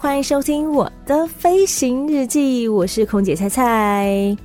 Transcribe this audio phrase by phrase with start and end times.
[0.00, 4.36] 欢迎收听我的飞行日记，我是空姐菜菜。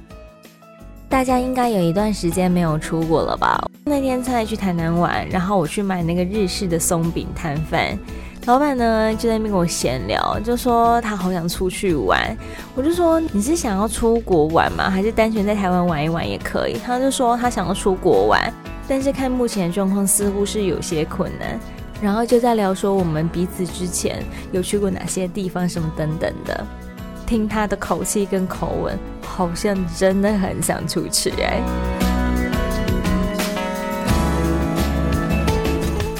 [1.09, 3.59] 大家应该有一段时间没有出国了吧？
[3.83, 7.97] 那天菜菜去台南玩，然后我去买那个日式的松饼摊贩，
[8.45, 12.37] 老板呢就在那边跟我闲聊，就说他好想出去玩。
[12.75, 14.87] 我就说，你是想要出国玩吗？
[14.87, 16.77] 还是单纯在台湾玩一玩也可以？
[16.85, 18.53] 他就说他想要出国玩，
[18.87, 21.59] 但是看目前的状况似乎是有些困难。
[22.05, 26.63] 然后就在聊说我们彼此之前有去过哪些地方，什么等等的。
[27.25, 31.59] 听他的口气跟口吻，好像真的很想出去哎。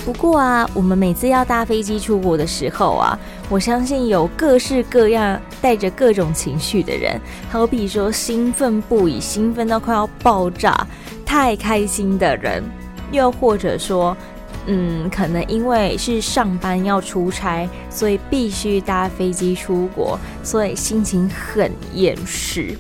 [0.04, 10.76] 不过啊，我们每次要搭飞机出国的时候啊，我相信有各式各样带着各种情绪的人，好比说兴奋不已、兴奋到快要爆炸、
[11.24, 12.64] 太开心的人，
[13.12, 14.18] 又或者说。
[14.68, 22.78] 嗯，可能因为是上班要出差，所以必须搭飞机出国，所以心情很厌世。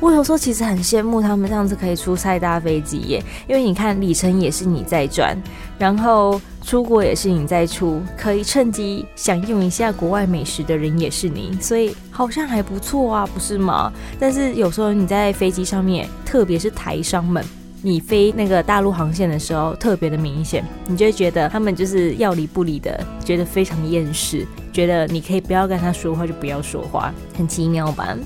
[0.00, 5.36] 我有时候其实很羡慕他们这样子可以出差搭飞机耶，因为你看里程也是你在赚，
[5.78, 13.92] 然后出国也是你在出，可以趁机享用一下国外美食的人也是你，所以好像还不错啊，不是吗？
[14.20, 17.44] 但是有时候你在飞机上面，特别是台商们。
[17.82, 28.16] 你飞那个大陆航线的时候，特别的明显，你就会觉得他们就是要理不理的，觉得非常厌世，觉得你可以不要跟他说话就不要说话，很奇妙吧？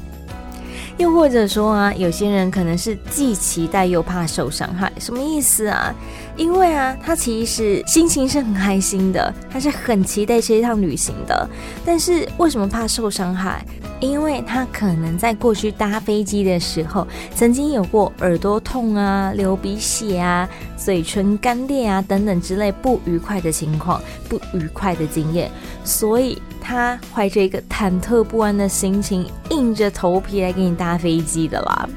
[0.99, 5.95] 又或者说啊，有些人可能是既期待又怕受伤害，什么意思啊？
[6.37, 11.49] 因为啊，他其实心情是很开心的，他是很期待这一趟旅行的，
[11.85, 13.65] 但是为什么怕受伤害？
[14.01, 25.51] 因为他可能在过去搭飞机的时候，曾经有过耳朵痛啊、流鼻血啊、嘴唇干裂啊等等之类不愉快的情况、不愉快的经验，
[25.85, 26.41] 所以。
[26.63, 31.89] 他怀着一个忐忑不安的心情，硬着头皮来给你搭飞机的啦。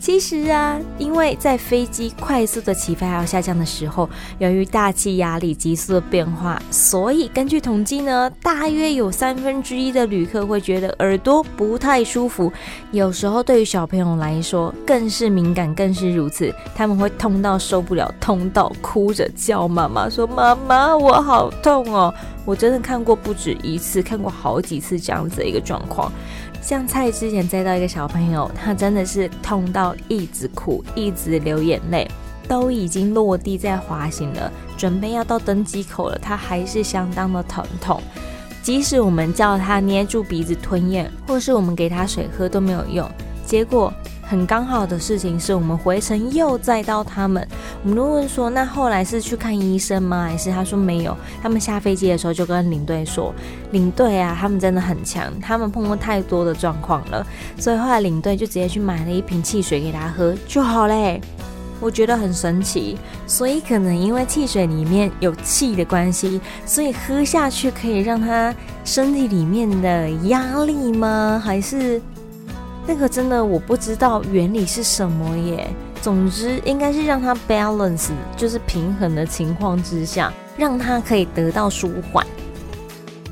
[0.00, 12.50] 其实啊，因为在飞机快速的起飞还有下降的时候，由于大气压力急速的变化，所以根据统计呢，大约有三分之一的旅客会觉得耳朵不太舒服。
[12.92, 22.12] 有时候对于小朋友来说更是敏感，更是如此，他们会痛到受不了，痛到哭着叫妈妈说：“妈妈，我好痛哦！”
[22.46, 26.10] 我真的看过不止一次，看过好几次这样子的一个状况。
[26.60, 32.08] 像蔡之前载到一个小朋友，他真的是痛到一直哭，一直流眼泪，
[32.46, 38.00] 都已经落地在滑行了，准备要到登机口了，他还是相当的疼痛。
[38.62, 43.10] 即使我们叫他捏住鼻子吞咽，或是我们给他水喝都没有用，
[43.46, 43.92] 结果。
[44.30, 47.44] 很刚好的事情是我们回程又载到他们，
[47.82, 50.22] 我们都问说，那后来是去看医生吗？
[50.22, 51.16] 还是他说没有？
[51.42, 53.34] 他们下飞机的时候就跟领队说，
[53.72, 57.26] 领队啊，他们真的很强，他们碰过太多的状况了，
[57.58, 61.20] 所以后来领队就直接去买了一瓶汽水给他喝就好嘞。
[61.80, 62.96] 我觉得很神奇，
[63.26, 68.54] 所以可能因为汽水里面有气的关系，所以喝下去可以让他
[68.84, 71.42] 身体里面的压力吗？
[71.44, 72.00] 还是？
[72.86, 75.68] 那个真的我不知道原理是什么耶。
[76.02, 82.26] 总之应该是让它 balance，就是平衡的情况之下，让它可以得到舒缓。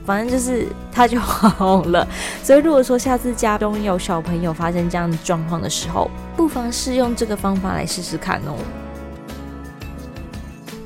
[0.05, 2.07] 反正就是它就好了。
[2.45, 8.55] 所以如果说下次家中有小朋友发生这样的状况的时候，不妨试用这个方法来试试看哦。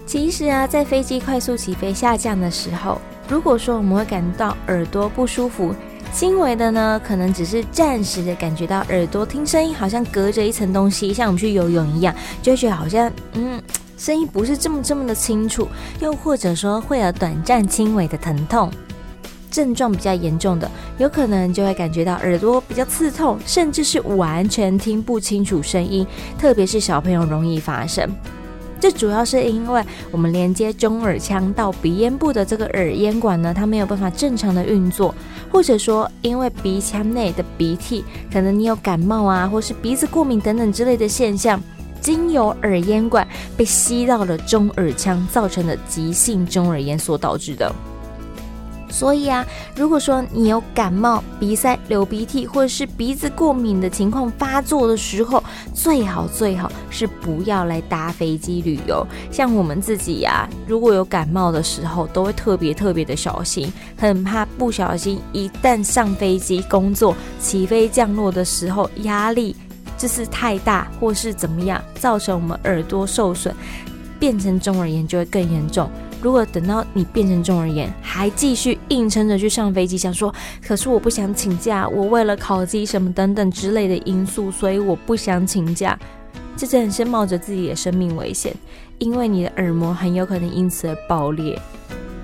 [0.07, 5.75] 其实啊，在飞机快速起飞下降的时候，如果说我们会感到耳朵不舒服。
[6.13, 13.61] 轻微的呢，可能只是暂时的感觉到耳朵听声音好像隔着一层东西，像我们去游泳一样，就会觉得好像嗯，
[13.97, 15.67] 声音不是这么这么的清楚，
[16.01, 18.71] 又或者说会有短暂轻微的疼痛。
[19.51, 26.07] 症状比较严重的，有可能就会感觉到耳朵比较刺痛，甚至是完全听不清楚声音，
[26.39, 28.09] 特别是小朋友容易发生。
[28.83, 29.81] 这主要是因为
[30.11, 35.15] 我们连接中耳腔到鼻咽部的这个耳咽管呢，它没有办法正常的运作，
[35.53, 41.63] 或者说因为鼻腔内的鼻涕，可能你有感冒啊，或是鼻子过敏等等之类的现象，
[42.01, 43.25] 经由耳咽管
[43.57, 47.73] 被吸到了中耳腔，造成的急性中耳炎所导致的。
[48.93, 49.45] 所以啊，
[49.75, 55.43] 如果说你有感冒、鼻塞、流鼻涕，或者是鼻子过敏的情况发作的时候，
[55.73, 59.05] 最好最好是不要来搭飞机旅游。
[59.31, 69.57] 像我们自己呀、啊，如果有感冒的时候，都会特别特别的小心，很怕不小心一旦上飞机工作，起飞降落的时候压力
[69.97, 73.55] 就是太大，或是怎么样，造成我们耳朵受损，
[74.19, 75.91] 变成中耳炎就会更严重。
[76.23, 80.33] 如果等到你变成中耳炎，还继续硬撑着去上飞机，想说，
[80.65, 85.99] 可是我不想请假，我为了考绩什么等等之类的因素，所以我不想请假，
[86.57, 88.55] 这真的是冒着自己的生命危险，
[88.99, 91.61] 因为你的耳膜很有可能因此而爆裂，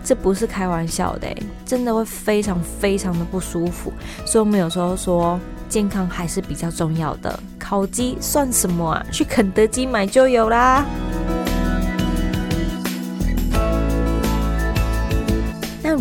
[0.04, 1.26] 这不是开玩笑的，
[1.66, 3.92] 真的会非常非常的不舒服。
[4.24, 9.04] 所以我们有时候说，健康还是比较重要的，考绩算什么啊？
[9.10, 10.86] 去肯德基买就有啦。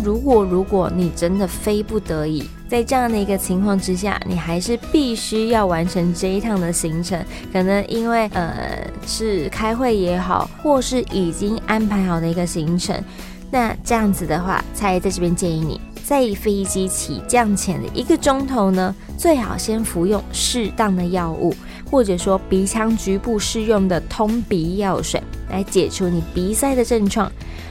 [0.02, 7.22] 如果如果你真的非不得已，在这样的一个情况之下，你还是必须要完成这一趟的行程，
[7.52, 13.02] 可能因为呃是开会也好，或是已经安排好的一个行程，
[13.50, 21.54] 那这样子的话，才在这边建议你，在飞机起降前的一个钟头呢，最好先服用适当的药物，
[21.90, 27.30] 或者说鼻腔局部适用的通鼻药水，来解除你鼻塞的症状。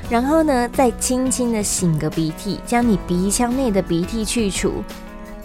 [0.09, 4.83] 然后呢，再轻轻的擤个鼻涕，将你鼻腔内的鼻涕去除。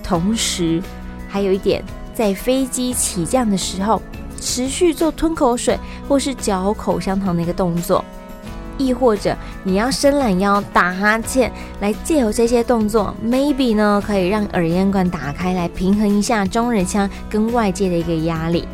[0.05, 0.83] 同时，
[1.29, 1.83] 还有一点，
[2.15, 4.01] 在飞机起降的时候，
[4.41, 8.05] 持续做吞口水或是嚼口香糖的一个动作，
[8.79, 11.51] 亦或者你要伸懒腰、打哈欠，
[11.81, 18.67] 来借由这些动作，maybe 呢可以让耳咽管打开，来平衡一下中耳腔跟外界的一个压力。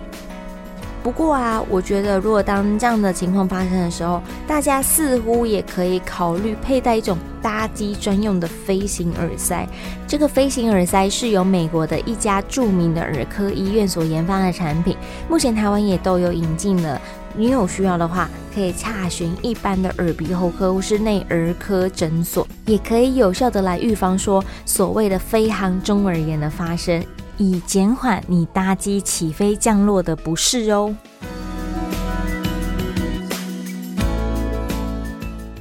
[1.03, 9.67] 不过啊，我觉得如果当这样的情况发生的时候，大家似乎也可以考虑佩戴一种搭机专用的飞行耳塞。
[10.07, 14.97] 这个飞行耳塞是由美国的一家著名的耳科医院所研发的产品，
[15.29, 17.01] 目前台湾也都有引进了。
[17.37, 27.01] 你有需要的话，可以洽询一般的耳鼻喉科或是内儿科诊所，也可以有效的来预防说所谓的飞航中耳炎的发生。
[27.39, 30.95] 以减缓你搭机起飞降落的不适哦。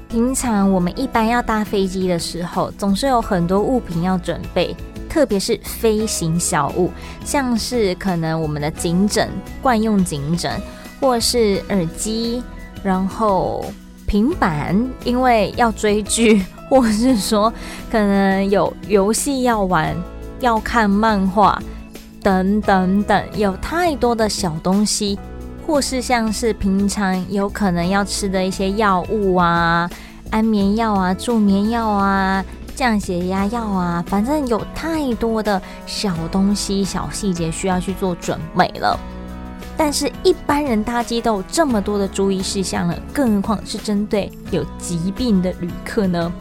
[0.09, 4.75] 平常我们一般要搭飞机的时候，总是有很多物品要准备，
[5.07, 6.89] 特别是飞行小物，
[7.24, 9.29] 像是可能我们的颈枕、
[9.62, 10.59] 惯用颈枕，
[11.00, 12.41] 或是耳机，
[12.81, 13.63] 然后
[14.07, 17.53] 平板，因为要追剧，或是说
[17.91, 19.95] 可能有游戏要玩。
[20.39, 21.62] 要看漫画，
[22.22, 25.18] 等等等，有太多的小东西，
[25.66, 29.89] 或是像是平常有可能要吃的一些药物啊，
[30.30, 32.44] 安眠药啊、助眠药啊、
[32.75, 39.00] 降血压药啊，反正有太多的小东西、小细节需要去做准备了。
[39.80, 46.34] 但是，一般人搭机都有这么多的注意事项了，更何况是针对有疾病的旅客呢？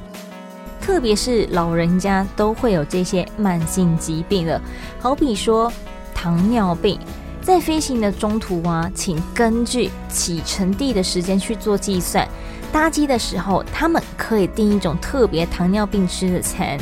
[0.86, 4.62] 特别是老人家都会有这些慢性疾病的，
[5.00, 5.70] 好比说
[6.14, 6.96] 糖尿病，
[7.42, 12.26] 在飞行的中途啊，请根据启程地的时间去做计算。
[12.72, 16.78] 搭机的时候，他们可以订一种特别糖尿病吃的餐。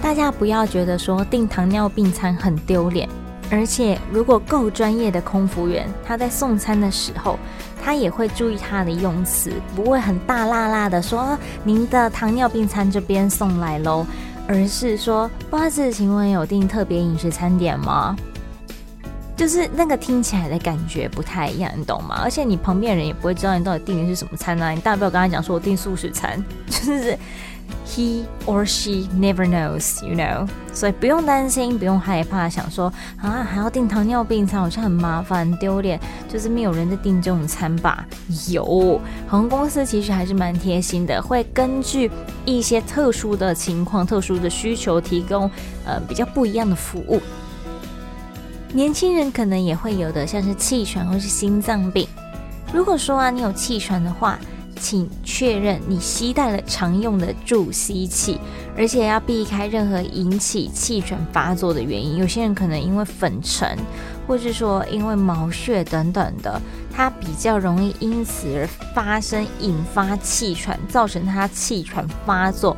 [0.00, 3.08] 大家不要觉得说订糖尿病餐很丢脸，
[3.50, 7.36] 而且如果够专业的空服员，他在送餐的时候。
[7.84, 14.06] 他也会注意他的用词，不会很大辣辣的说您的糖尿病餐这边送来喽，
[14.48, 18.16] 而是说不好意思，请问有订特别饮食餐点吗？
[19.36, 22.22] 就是那个听起来的感觉不太一样，你懂吗？
[22.24, 27.18] 而且你旁边人也不会知道你到底订的是什么餐啊，你大不了跟他讲说我订素食餐， 就是。
[27.86, 38.04] He or she never knows, you know，所以不用担心，不用害怕，想说啊还要订糖尿病餐，好像很麻烦、丢脸，就是没有人在订这种餐吧？
[38.48, 38.98] 有，
[39.28, 42.10] 航空公司其实还是蛮贴心的，会根据
[42.46, 45.48] 一些特殊的情况、特殊的需求，提供
[45.84, 47.20] 呃比较不一样的服务。
[48.72, 52.08] 年轻人可能也会有的，像是气喘或是心脏病。
[52.72, 54.38] 如果说啊你有气喘的话，
[54.74, 58.38] 请确认你携带了常用的助吸器，
[58.76, 62.16] 而且要避开任何引起气喘发作的原因。
[62.16, 63.78] 有些人可能因为粉尘，
[64.26, 66.60] 或是说因为毛屑等等的，
[66.92, 72.76] 他比较容易因此而发生引发气喘，造成他气喘发作。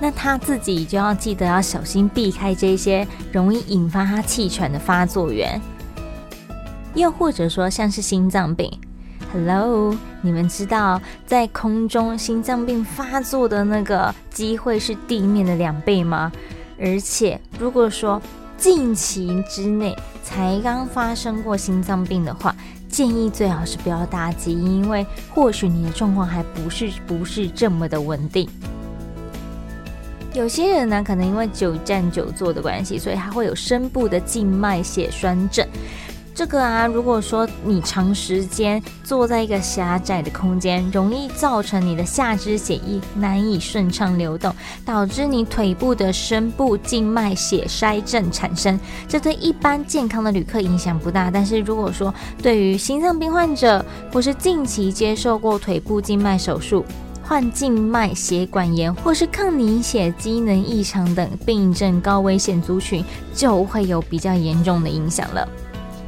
[0.00, 5.60] 那他自己就要记得要小心避开这些容易引发他气喘的发作源。
[6.94, 8.70] 又或者说像是心脏病
[9.32, 16.30] ，Hello，你们知道在空中心脏病发作的那个机会是地面的两倍吗？
[16.78, 18.20] 而且如果说
[18.58, 22.54] 近期之内才刚发生过心脏病的话，
[22.88, 28.48] 建议最好是不要搭机，因为或许你的状况还不是不是这么的稳定。
[30.34, 35.66] 有些人呢，可能因为久站久坐的关系，所以他会有深部的静脉血栓症。
[36.34, 44.52] 这个啊，如果说你长时间坐在一个狭窄的空间，容易造成你的下肢血液难以顺畅流动，
[44.84, 48.80] 导致你腿部的深部静脉血栓症产生。
[49.06, 52.12] 这对一般健康的旅客影响不大，但是如果说
[52.42, 56.82] 对于心脏病患者，或是近期接受过腿部静脉手术，
[57.22, 65.46] 患静脉血管炎或是抗凝血机能异常等病症高危险族群，就会有比较严重的影响了。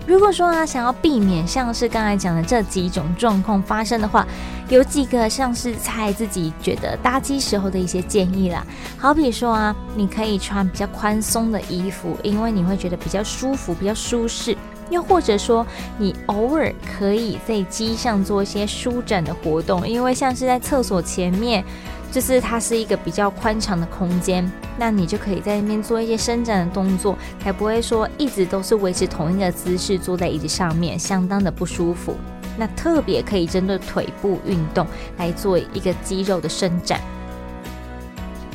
[0.07, 4.27] 如果说啊，想要避免像是刚才讲的这几种状况发生的话，
[4.69, 8.67] 有几个像是猜自己觉得搭机时候的一些建议啦。
[8.99, 14.57] 好比说啊，你可以穿比较宽松的衣服，因为你会觉得比较舒服、比较舒适。
[14.91, 21.65] 又或者说，你偶尔可以在机上做一些舒展的活动，因为像是在厕所前面，
[22.14, 32.14] 就是它是一个比较宽敞的空间，那你就可以在那边做一些伸展的动作，才不会说一直都是维持同一个姿势坐在椅子上面，相当的不舒服。
[32.56, 34.87] 那特别可以针对腿部运动
[35.18, 37.00] 来做一个肌肉的伸展。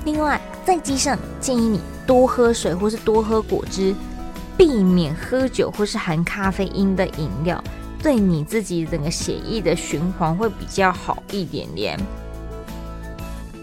[0.05, 3.93] 另外，在机上建议你多喝水或是多喝果汁。
[4.57, 7.63] 避免喝酒或是含咖啡因的饮料，
[8.03, 11.97] 对你自己整个血液的循环会比较好一点点。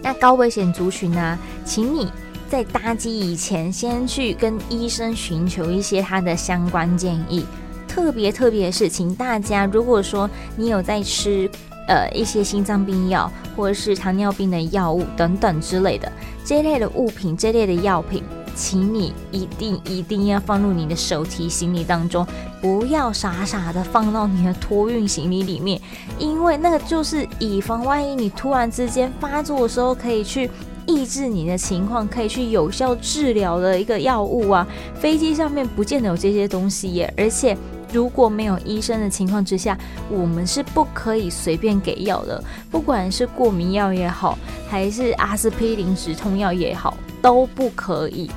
[0.06, 1.36] 那高危险族群呢？
[1.64, 2.08] 请你
[2.48, 7.44] 在搭机以前，先去跟医生寻求一些他的相关建议。
[7.88, 11.50] 特别特别是，请大家如果说你有在吃
[11.88, 16.12] 呃一些心脏病药或者是糖尿病的药物等等之类的
[16.44, 18.22] 这一类的物品，这类的药品。
[18.56, 22.26] 请你一定一定要放入你的手提行李当中，
[22.60, 25.78] 不要傻傻的放到你的托运行李里面，
[26.18, 30.50] 因为那个就是以防万一你突然之间发作的时候，可以去
[30.86, 34.66] 抑制你的情况，可以去有效治疗的一个药物啊。
[34.98, 37.54] 飞机上面不见得有这些东西耶，而且
[37.92, 39.76] 如果没有医生的情况之下，
[40.10, 48.30] 我们是不可以随便给药的，不管是过敏药也好，还是阿司匹林止痛药也好，都不可以。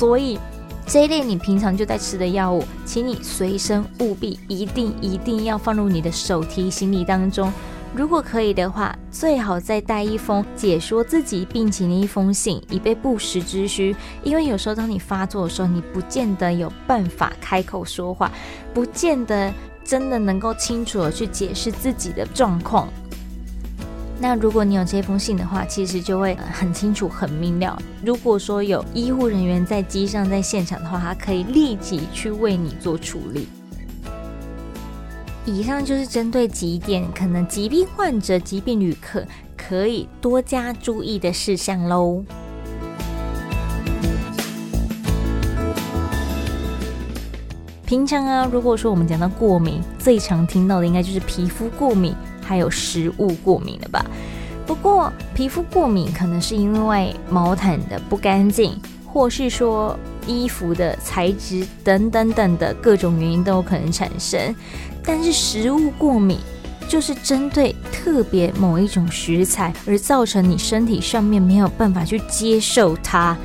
[0.00, 0.38] 所以
[0.86, 7.52] 这一类你平常就在吃的药物，请你随身务必一定一定要放入你的手提行李当中。
[7.94, 13.94] 如果可以的话，最好再带一封解说自己病情的一封信，以备不时之需。
[14.22, 18.32] 因为有时候当你发作的时候，你不见得有办法开口说话，
[18.72, 19.52] 不见得
[19.84, 22.88] 真的能够清楚地去解释自己的状况。
[24.22, 27.80] 那如果你有这封信的话，其实就会很清楚、很明了。
[28.04, 33.48] 如果说有医护人员在机上、在现场的话，他可以立即去为你做处理。
[35.46, 39.24] 以上就是针对几点可能疾病患者、疾病旅客
[39.56, 42.22] 可以多加注意的事项喽。
[47.86, 52.14] 平常啊，如果说我们讲到过敏，最常听到的应该就是皮肤过敏。
[52.50, 54.04] 还有食物过敏的吧？
[54.66, 58.76] 不过皮肤过敏可能是因为毛毯的不干净，
[59.06, 64.52] 或是说衣服的材质等等等的各种原因都有可能产生。
[65.04, 66.40] 但是食物过敏
[66.88, 73.36] 就是针对特别某一种食材而造成你身体上面没有办法去接受它，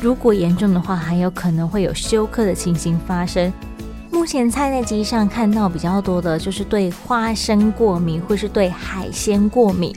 [0.00, 3.52] 如果严重的话，还有可能会有休克的情形发生。
[4.26, 9.94] 目前菜在机上看到比较多的就是对花生过敏，或是对海鲜过敏。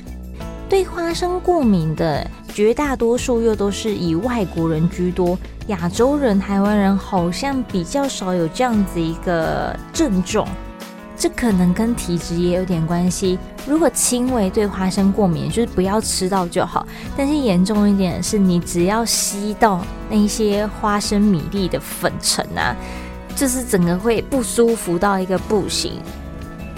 [0.69, 5.35] 对花生过敏的绝大多数又都是以外国人居多，
[5.69, 10.47] 亚洲人、台湾人好像比较少有这样子一个症状。
[11.17, 13.37] 这可能跟体质也有点关系。
[13.67, 16.87] 如果轻微对花生过敏，就是不要吃到就好。
[17.17, 22.75] 但是严重一点是，你只要吸到那些花生米粒的粉尘啊。
[23.39, 25.93] 就是整个会不舒服到一个不行，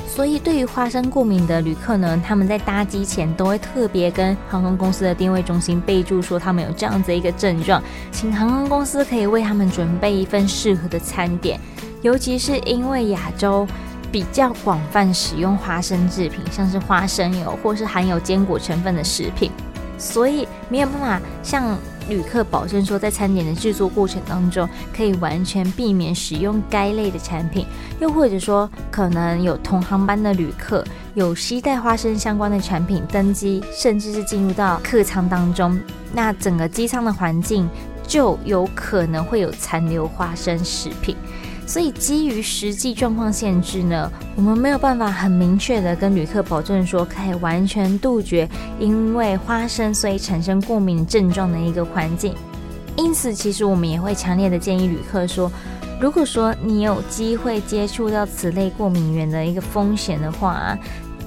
[0.07, 11.59] 所以对于花生过敏的旅客呢，他们在搭机前都会特别跟航空公司的定位中心备注说他们有这样子一个症状，请航空公司可以为他们准备一份适合的餐点。
[12.03, 13.67] 尤其是因为亚洲
[14.11, 19.49] 比较广泛使用花生制品，像是花生油或是含有坚果成分的食品，
[19.97, 21.75] 所以没有办法像
[22.11, 27.65] 旅客保证说，在餐点的制作过程当中，可以完全避免使用该类的产品，
[28.01, 35.79] 又或者说，可能有同航班的旅客有携带花生相关的产品登机，甚至是进入到客舱当中，
[36.13, 37.69] 那整个机舱的环境
[38.05, 41.15] 就有可能会有残留花生食品。
[41.71, 48.45] 所以，基于实际状况限制呢，我们没有办法很明确的跟旅客保证说可以完全杜绝
[48.77, 52.35] 因为花生所以产生过敏症状的一个环境。
[52.97, 55.49] 因此，其实我们也会强烈的建议旅客说，
[55.97, 60.77] 如果说你有机会接触到此类过敏源的一个风险的话，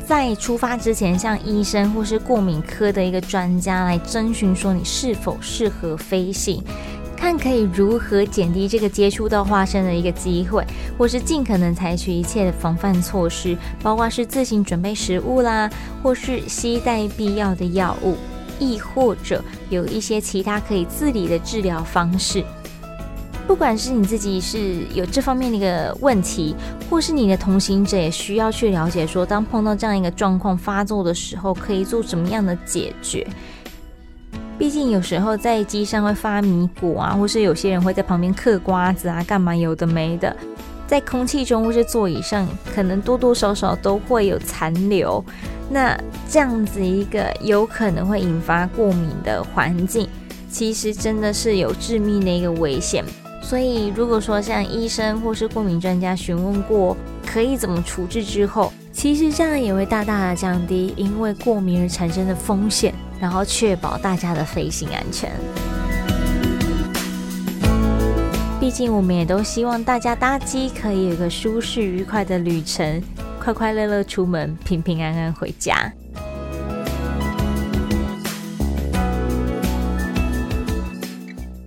[0.07, 6.63] 在出发之前向医生或是过敏科的一个专家来征询说你是否适合飞行。
[7.25, 10.63] 看可以如何减低这个接触到花生的一个机会，
[10.99, 15.71] 或是尽可能采取一切的防范措施，包括是自行准备食物啦，
[16.03, 18.19] 或是携带必要的药物，
[18.59, 22.45] 亦或者有一些其他可以自理的治疗方式。
[23.47, 26.55] 不管是你自己是有这方面的一个问题，
[26.91, 33.27] 或是你的同行者也需要去了解说，当碰到这样一个状况发作的时候，可以做什么样的解决。
[34.59, 40.35] 毕竟有时候在机上会发米果啊，或是有些人会在旁边嗑瓜子啊，干嘛有的没的，
[40.87, 45.23] 在空气中或是座椅上，可能多多少少都会有残留。
[45.69, 50.09] 那这样子一个有可能会引发过敏的环境，
[50.51, 53.05] 其实真的是有致命的一个危险。
[53.43, 56.97] 所以如果说像医生或是过敏专家询问过
[57.27, 62.95] 可以怎么处置之后，其实这样也会大大的降低因为过敏而产生的风险。
[63.21, 65.31] 然后确保大家的飞行安全。
[68.61, 73.03] 毕竟我们也都希望大家搭机可以有个舒适愉快的旅程，
[73.39, 75.93] 快快乐乐出门，平平安安回家。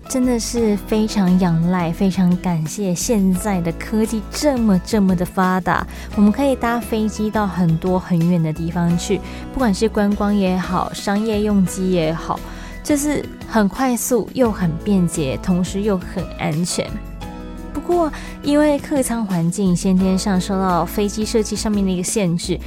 [0.10, 5.86] 真的是非常仰赖，非常感谢现在的科技这么这么的发达，
[6.16, 9.20] 我们可以搭飞机到很多很远的地方去，
[9.54, 12.40] 不管是观光也好，商业用机也好，
[12.84, 16.90] 就是很快速又很便捷，同时又很安全。
[17.74, 22.58] 不过，因为客舱环境先天上受到飞机设计上面的一个限制。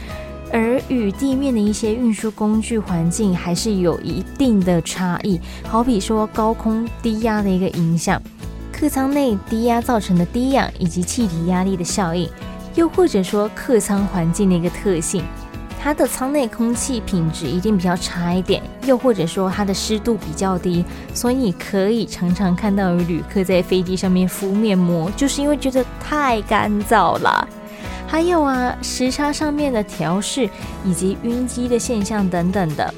[0.52, 8.20] 而与地面的一些运输工具环境还是有一定的差异，好比说高空低压的一个影响，
[8.72, 12.28] 客舱内低压造成的低氧以及气体压力的效应，
[12.74, 15.22] 又或者说客舱环境的一个特性，
[15.80, 20.84] 它的舱内空气品质一定比较差一点，又或者说它的湿度比较低，
[21.14, 27.48] 所以你可以常常看到有旅客在飞机上面敷面膜，就是因为觉得太干燥了。
[28.06, 30.48] 还有啊，时差上面的调试，
[30.84, 32.92] 以及晕机的现象等等的。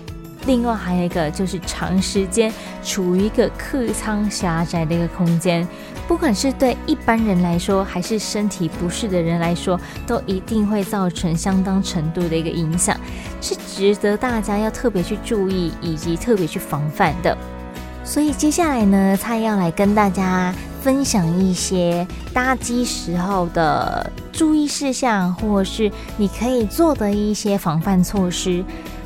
[0.47, 5.65] 另外还有一个就是长时间处于一个客舱狭窄的一个空间，
[6.09, 12.97] 不管是对一般人来说，还是身体不适的人来说，都一定会造成相当程度的一个影响，
[13.41, 17.39] 是值得大家要特别去注意以及特别去防范的。
[18.03, 28.65] 所以接下来呢，他要来跟大家分享一些搭机时候的注意事项，或是你可以做的一些防范措施。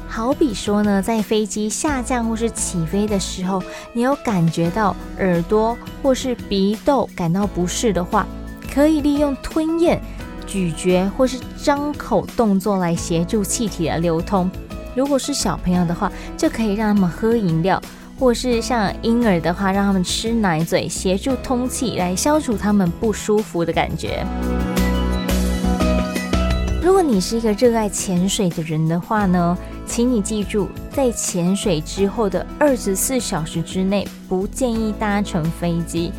[0.08, 3.62] 好比说呢，在飞机下降或是起飞的时候，
[3.92, 8.26] 你有感觉到耳朵或是鼻窦感到不适的话，
[8.72, 10.00] 可以利用吞咽、
[10.46, 14.48] 咀嚼或是张口动作来协助气体的流通。
[14.94, 17.82] 如果是小朋友的话，就可以让他们喝饮料。
[18.18, 24.24] 或是像婴儿的话，让他们吃奶嘴，协助通气，来消除他们不舒服的感觉。
[26.86, 36.12] 如果你是一个热爱潜水的人的话呢，请你记住，在潜水之后的二十四小时之内，不建议搭乘飞机，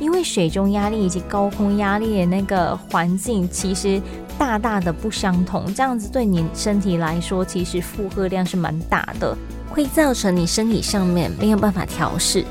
[0.00, 4.00] 因为水中压力以及高空压力的那个环境其实
[4.38, 9.36] 大大的不相同，这样子对你身体来说，其实负荷量是蛮大的。
[9.68, 12.42] 会造成你身体上面没有办法调适。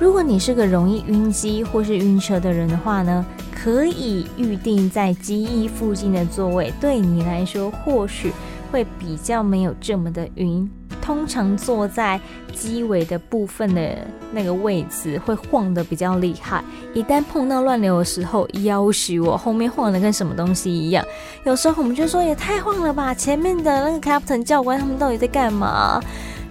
[0.00, 3.24] 如果你是个容易晕机或是晕车的人的话呢，
[3.62, 8.32] 可以预定在机翼附近的座位，对你来说或许
[8.70, 10.70] 会比较没有这么的晕。
[11.00, 12.20] 通常坐在
[12.52, 13.96] 机尾的部分的
[14.30, 21.02] 那个位置会晃得比较厉害，一旦碰到乱流的时候，要许我后面晃得跟什么东西一样。
[21.44, 25.98] 有时候我们就说也太晃了吧，前面的那个 captain 教官他们到底在干嘛？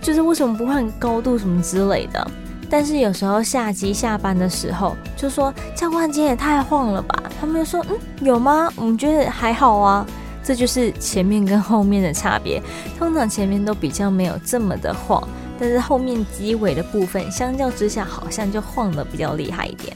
[0.01, 2.31] 就是为什么不换高度什么之类的？
[2.69, 8.69] 但是有时候下机下班的时候就说教官今天也太晃了吧，他们就说嗯，有吗？
[8.75, 10.05] 我们觉得还好啊。
[10.43, 12.61] 这就是前面跟后面的差别，
[12.97, 15.21] 通常前面都比较没有这么的晃，
[15.59, 19.95] 但是后面机尾的部分相较之下好像就晃得比较厉害一点。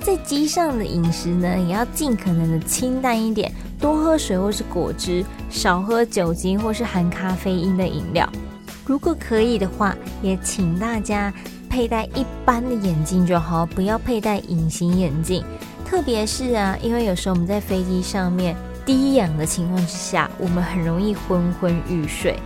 [0.00, 8.28] 在机上的饮食呢，也要尽可能的清淡一点，多喝水或是果汁，少喝酒精或是含咖啡因的饮料。
[8.86, 11.34] 如果可以的话，也请大家
[11.68, 15.44] 佩戴一般的眼镜就好，不要佩戴隐形眼镜。
[15.84, 22.38] 特别是啊，因为有时候我们在飞机上面低氧的情况之下，我们很容易昏昏欲睡。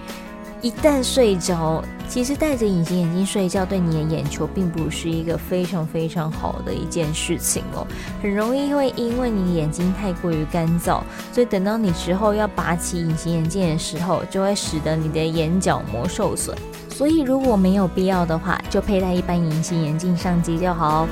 [0.62, 7.86] 一旦睡着，其实戴着隐形眼镜睡觉对你的眼球并不是一个非常非常好的一件事情哦，
[8.22, 11.00] 很容易会因为你眼睛太过于干燥，
[11.32, 16.54] 所以等到你之后要拔起隐形眼镜的时候，就会使得你的眼角膜受损。
[16.90, 21.08] 所以如果没有必要的话，就佩戴一般隐形眼镜上机就好。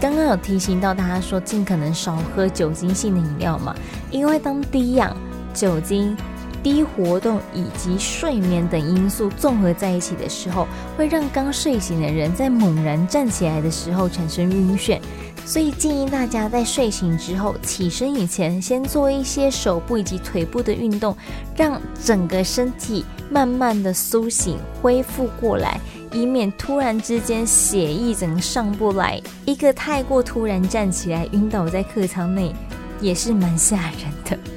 [0.00, 3.74] 刚刚有提醒到大家说，尽可能少喝酒精性的饮料嘛，
[4.10, 5.14] 因为当低氧、
[5.52, 6.16] 酒精。
[6.64, 14.98] 低活动以及睡眠等因素综合在一起的时候，会让刚睡醒的人在猛然站起来的时候产生晕眩。
[15.46, 21.14] 所以建议大家在睡醒之后起身以前，先做一些手部以及腿部的运动，
[21.54, 25.78] 让整个身体慢慢的苏醒、恢复过来，
[26.14, 29.20] 以免突然之间血液整个上不来。
[29.44, 32.54] 一个太过突然站起来晕倒在客舱内，
[32.98, 34.53] 也是蛮吓人的。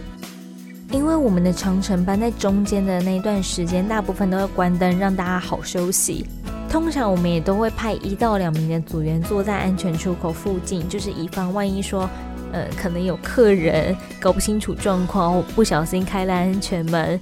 [0.91, 6.26] 因为我们的长城班在中间的那段时间，大部分都会关灯，让大家好休息。
[6.69, 12.10] 通常我们也都会派一到两名的组员坐在安全出口附近，就是以防万一说，
[12.54, 17.19] 呃，可能有客人搞不清楚状况，不小心开了安全门，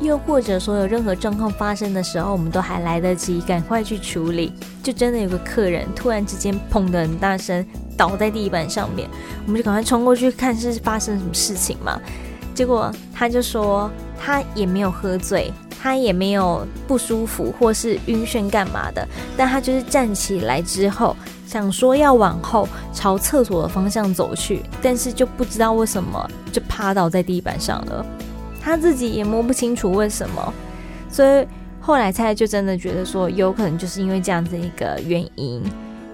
[0.00, 4.52] 又或者说有任何状况发生的时候，我们都还来得及赶快去处理。
[4.82, 7.64] 就真的有个客人突然之间砰的很大声
[7.96, 9.08] 倒在地板上面，
[9.46, 12.00] 我们就赶快冲过去看是发生什么事情嘛。
[12.56, 21.14] 结果他就说他也没有喝醉，他也没有不舒服或是晕眩干嘛的，但他就是站起来之后
[21.46, 28.04] 想说要往后朝厕所的方向走去，但是就不知道为什么就趴倒在地板上了，
[28.58, 30.54] 他自己也摸不清楚为什么，
[31.10, 31.46] 所以
[31.78, 35.62] 后来蔡就真的觉得说有可能就是因为这样子一个原因，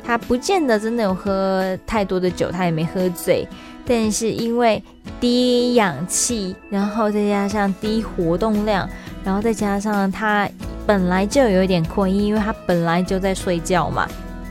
[0.05, 3.47] 他不见得真的有喝太多的酒，他也没喝醉。
[3.85, 4.81] 但是因为
[5.23, 8.89] 低氧气，然后再加上低活动量，
[9.23, 10.49] 然后再加上他
[10.85, 14.05] 本来就有一点困意，因为他本来就在睡觉嘛，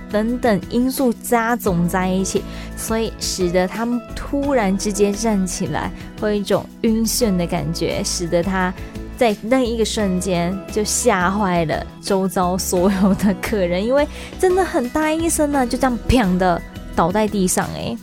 [0.10, 2.42] 等等因素加总在一起，
[2.78, 8.74] 所以使得他突然之间站起来，会有一种晕眩的感觉，使得他
[9.18, 14.08] 在那一个瞬间就吓坏了周遭所有的客人，因为
[14.40, 16.62] 真的很大一声呢，就这样砰的
[16.96, 17.94] 倒在地上，哎。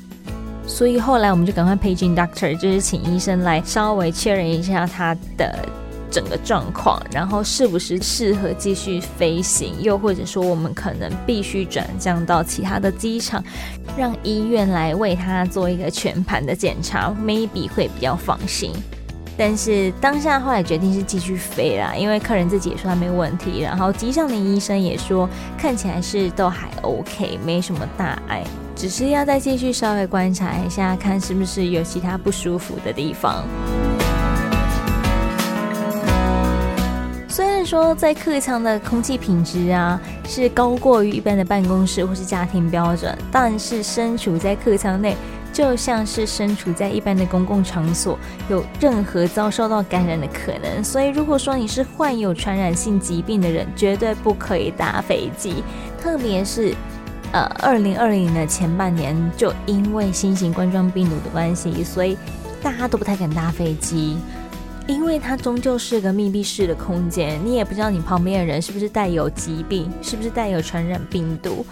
[0.69, 5.67] 所以后来我们就赶快 paging doctor，就是请医生来稍微确认一下他的
[6.11, 13.43] 整个状况，然后是不是适合继续飞行，又或者说我们可能必须转降到其他的机场，
[13.97, 18.71] 让医院来为他做一个全盘的检查，maybe 会比较放心。
[19.37, 28.45] 但是当下后来决定是继续飞啦，因为客人自己也说他没问题，然后机上的医生也说看起来是都还 OK，没什么大碍。
[28.79, 33.43] 只是要再继续稍微观察一下，看是不是有其他不舒服的地方。
[37.29, 45.17] 虽然说在客舱的空气品质啊是高过于一般的办公室或是家庭标准，但是身处在客舱内，
[45.53, 48.17] 就像是身处在一般的公共场所，
[48.49, 50.85] 有任何遭受到感染的可能。
[50.85, 55.65] 所以如果说你是患有传染性疾病的人，绝对不可以搭飞机，
[56.01, 56.73] 特别是。
[57.31, 62.17] 呃，二零二零年的前半年，就因为新型冠状病毒的关系，所以
[62.63, 64.17] 大家都不太敢搭飞机，
[64.87, 71.67] 因为它终究是个密闭式的空间，你也不知道你旁边的人是不是带有疾病，是不是带有传染病毒。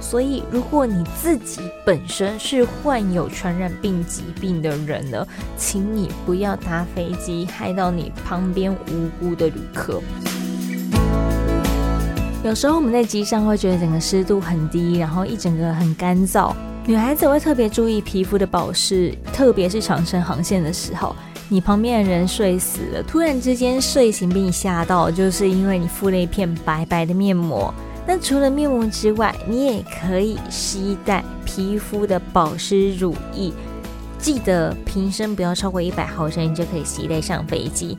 [0.00, 10.02] 所以，如果你自己本身是患有传染病疾病的人呢，请你不要搭飞机，害到你旁边无辜的旅客。
[12.48, 16.50] 有时候我们在机上会觉得整个湿度很低，然后一整个很干燥。
[16.86, 21.14] 女孩子会特别注意皮肤的保湿，特别是长程航线的时候，
[21.50, 27.72] 你旁边的人睡死了，突然之间睡醒被你吓到，就是因为你敷了一片白白的面膜。
[28.06, 33.52] 那除了面膜之外，你也可以携带皮肤的保湿乳液，
[34.18, 37.98] 记得瓶身不要超过一百毫升，你就可以携带上飞机，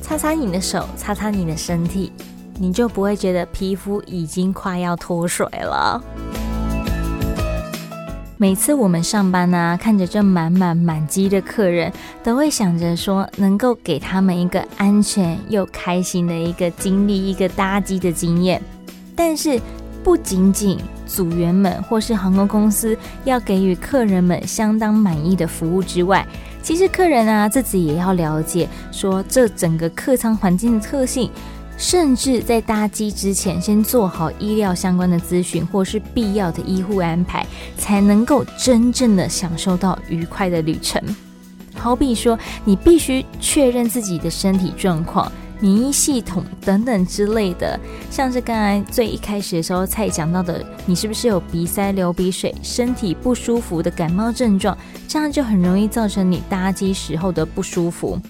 [0.00, 2.12] 擦擦你的手，擦擦你的身体。
[2.62, 5.98] 你就不会觉得皮肤已经快要脱水了。
[8.36, 11.90] 每次我们上班啊，看着这满满满机的客人，
[12.22, 18.60] 都会想着说，能够给他们一个安全又开心的一个经历，一个搭机的经验。
[19.16, 19.58] 但是，
[20.04, 22.94] 不仅仅组员们或是航空公司
[23.24, 26.26] 要给予客人们相当满意的服务之外，
[26.62, 31.30] 其实客人啊自己也要了解，说这整个客舱环境的特性。
[31.80, 37.44] 甚至在搭机之前，先做好医疗相关的咨询，或是必要的医护安排，
[37.78, 41.02] 才能够真正的享受到愉快的旅程。
[41.74, 54.76] 好比说，你必须确认自己的身体状况、免疫系统等等之类的，像是刚才最一开始的时候才讲到的，你是不是有鼻塞、流鼻水、身体不舒服的感冒症状，
[55.08, 58.20] 这样就很容易造成你搭机时候的不舒服。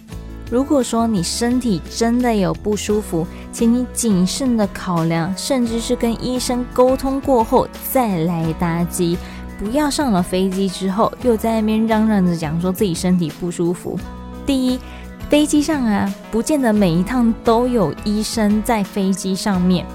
[0.51, 9.17] 如果说你身体真的有不舒服，请你谨慎的考量，甚至是跟医生沟通过后再来搭机，
[9.61, 13.97] 不要上了飞机之后又在那边嚷嚷着讲说自己身体不舒服。
[14.45, 14.81] 第一，
[15.29, 19.87] 飞机上啊，不见得每一趟都有医生在飞机上面，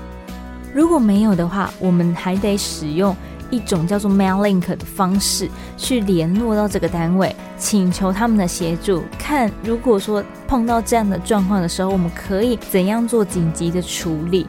[0.73, 3.13] 如果没有的话，我们还得使用。
[3.49, 9.03] 一种叫做 Mailink 的方式去联络到这个单位，请求他们的协助。
[9.17, 14.47] 看，如果说碰到这样的状况的时候，我们可以怎样做紧急的处理？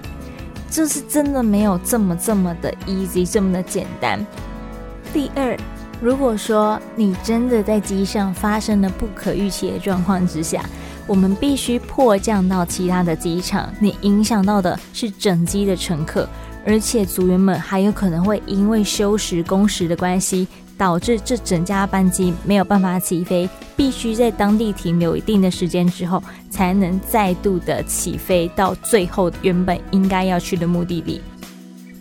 [0.69, 4.25] 这是真的没有这么这么的 easy，这么的简单。
[5.13, 5.57] 第二，
[6.01, 10.65] 如果说你真的在机上发生了不可预期的状况之下，
[11.07, 16.29] 我们必须迫降到其他的机场，你影响到的是整机的乘客。
[16.67, 31.23] 而且组员们还有可能会因为休时工时的关系，导致这整架班机没有办法起飞，必须在当地停留一定的时间之后，才能再度的起飞到最后原本应该要去的目的地。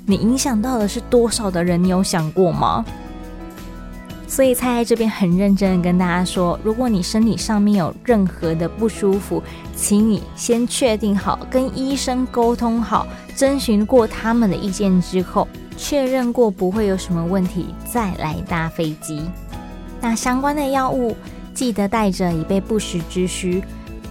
[0.07, 1.81] 你影响到的是多少的人？
[1.83, 2.83] 你有想过吗？
[4.35, 9.41] 所以菜菜这边很认真的跟大家说，如果你身体上面有任何的不舒服，
[9.73, 13.07] 请你先确定好，跟医生沟通好。
[13.33, 19.21] 征询过他们的意见之后，确认过不会有什么问题，再来搭飞机。
[20.01, 21.15] 那相关的药物
[21.53, 23.63] 记得带着，以备不时之需。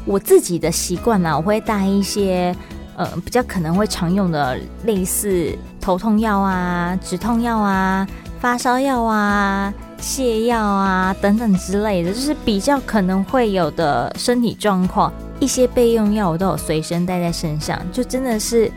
[0.06, 2.56] 我自己的习惯呢，我会带一些
[2.96, 8.08] 呃比较可能会常用的，类似头痛药啊、止痛药啊、
[8.40, 9.70] 发烧药啊、
[10.04, 18.70] 泻药啊等等之类的，就是比较可能会有的身体状况，一些备用药我都有随身带在身上，就真的是。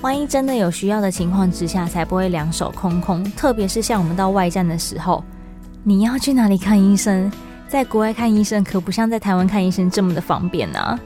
[0.00, 3.22] 万一真的有需要的情况之下，才不会两手空空。
[3.36, 5.22] 特别是像我们到外站的时候，
[5.84, 7.30] 你要去哪里看医生？
[7.68, 10.98] 在国外看医生可不像在台湾看医生这么的方便呢、啊。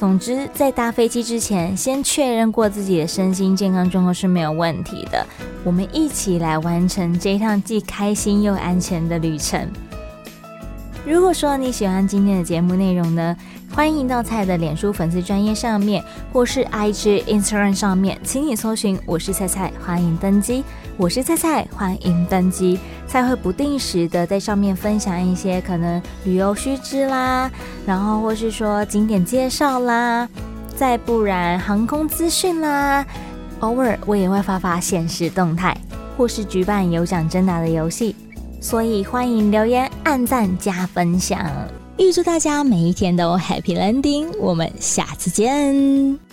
[0.00, 5.26] 总之，在搭飞机之前，先确认过自己的身心健康状况是没有问题的。
[5.62, 9.70] 我们一起来完成这一趟既开心又安全的旅程。
[11.10, 13.36] 如果说你喜欢今天的节目内容呢，
[13.74, 16.00] 欢迎到菜的脸书粉丝专页上面，
[16.32, 20.62] 或是 IG Instagram 上面，请你搜寻我是菜菜，欢迎登机。
[20.96, 22.78] 我是菜菜，欢迎登机。
[23.08, 27.50] 菜会不定时的在上面分享一些可能旅游须知啦，
[27.84, 30.28] 然后或是说景点介绍啦，
[30.76, 33.04] 再不然航空资讯啦。
[33.58, 35.76] 偶尔我也会发发限时动态，
[36.16, 38.14] 或是举办有奖征答的游戏，
[38.60, 41.40] 所以欢迎留言、按赞、加分享。
[41.98, 46.29] 预祝大家每一天都 Happy Landing，我们下次见。